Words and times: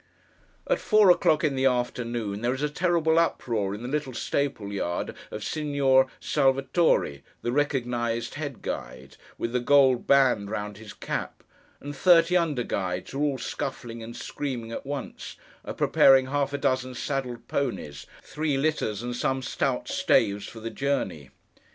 At 0.65 0.79
four 0.79 1.11
o'clock 1.11 1.43
in 1.43 1.53
the 1.55 1.67
afternoon, 1.67 2.41
there 2.41 2.55
is 2.55 2.63
a 2.63 2.71
terrible 2.71 3.19
uproar 3.19 3.75
in 3.75 3.83
the 3.83 3.87
little 3.87 4.15
stable 4.15 4.73
yard 4.73 5.13
of 5.29 5.43
Signior 5.43 6.07
Salvatore, 6.19 7.21
the 7.43 7.51
recognised 7.51 8.33
head 8.33 8.63
guide, 8.63 9.15
with 9.37 9.53
the 9.53 9.59
gold 9.59 10.07
band 10.07 10.49
round 10.49 10.77
his 10.77 10.91
cap; 10.91 11.43
and 11.79 11.95
thirty 11.95 12.35
under 12.35 12.63
guides 12.63 13.11
who 13.11 13.19
are 13.19 13.21
all 13.27 13.37
scuffling 13.37 14.01
and 14.01 14.15
screaming 14.15 14.71
at 14.71 14.87
once, 14.87 15.35
are 15.63 15.71
preparing 15.75 16.25
half 16.25 16.51
a 16.51 16.57
dozen 16.57 16.95
saddled 16.95 17.47
ponies, 17.47 18.07
three 18.23 18.57
litters, 18.57 19.03
and 19.03 19.15
some 19.15 19.43
stout 19.43 19.87
staves, 19.87 20.47
for 20.47 20.59
the 20.61 20.71
journey. 20.71 21.29